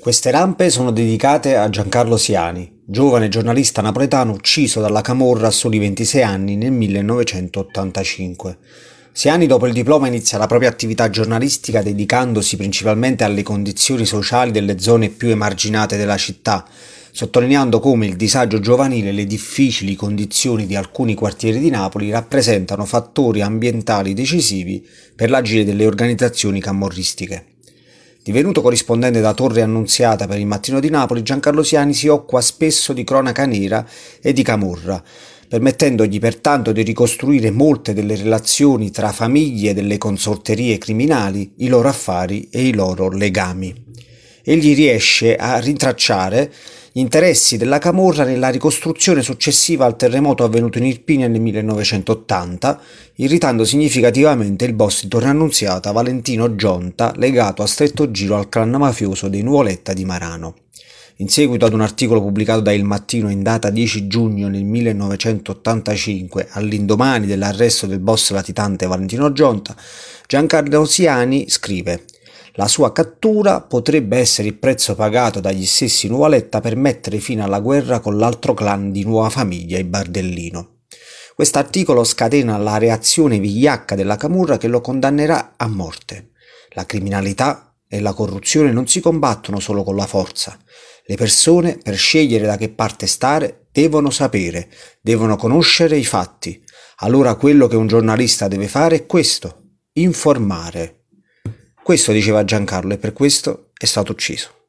[0.00, 5.78] Queste rampe sono dedicate a Giancarlo Siani, giovane giornalista napoletano ucciso dalla Camorra a soli
[5.78, 8.56] 26 anni nel 1985.
[9.12, 14.78] Siani dopo il diploma inizia la propria attività giornalistica dedicandosi principalmente alle condizioni sociali delle
[14.78, 16.66] zone più emarginate della città,
[17.12, 22.86] sottolineando come il disagio giovanile e le difficili condizioni di alcuni quartieri di Napoli rappresentano
[22.86, 24.82] fattori ambientali decisivi
[25.14, 27.49] per l'agire delle organizzazioni camorristiche.
[28.22, 32.92] Divenuto corrispondente da Torre Annunziata per il Mattino di Napoli, Giancarlo Siani si occupa spesso
[32.92, 33.86] di cronaca nera
[34.20, 35.02] e di camorra,
[35.48, 42.48] permettendogli pertanto di ricostruire molte delle relazioni tra famiglie delle consorterie criminali, i loro affari
[42.50, 43.88] e i loro legami.
[44.42, 46.52] Egli riesce a rintracciare
[46.92, 52.80] gli interessi della Camorra nella ricostruzione successiva al terremoto avvenuto in Irpinia nel 1980,
[53.16, 58.70] irritando significativamente il boss di Torre Annunziata Valentino Gionta, legato a stretto giro al clan
[58.70, 60.54] mafioso dei Nuvoletta di Marano.
[61.18, 66.48] In seguito ad un articolo pubblicato da Il Mattino in data 10 giugno nel 1985,
[66.52, 69.76] all'indomani dell'arresto del boss latitante Valentino Gionta,
[70.26, 72.04] Giancarlo Siani scrive
[72.54, 77.60] la sua cattura potrebbe essere il prezzo pagato dagli stessi Nuvoletta per mettere fine alla
[77.60, 80.78] guerra con l'altro clan di Nuova Famiglia, i Bardellino.
[81.34, 86.32] Quest'articolo scatena la reazione vigliacca della Camurra che lo condannerà a morte.
[86.70, 90.58] La criminalità e la corruzione non si combattono solo con la forza.
[91.06, 94.68] Le persone, per scegliere da che parte stare, devono sapere,
[95.00, 96.62] devono conoscere i fatti.
[96.96, 100.99] Allora quello che un giornalista deve fare è questo, informare.
[101.82, 104.59] Questo diceva Giancarlo e per questo è stato ucciso.